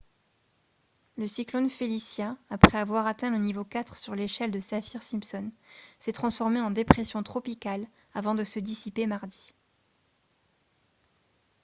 [1.15, 5.51] le cyclone felicia après avoir atteint le niveau 4 sur l'échelle de saffir-simpson
[5.99, 7.85] s'est transformé en dépression tropicale
[8.15, 9.53] avant de se dissiper mardi